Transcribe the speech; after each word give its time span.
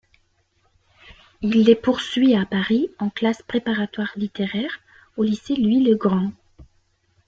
Il 1.43 1.63
les 1.63 1.75
poursuit 1.75 2.35
à 2.35 2.47
Paris 2.47 2.89
en 2.97 3.11
classe 3.11 3.43
préparatoire 3.43 4.11
littéraire 4.15 4.79
au 5.15 5.21
lycée 5.21 5.55
Louis-le-Grand. 5.55 6.31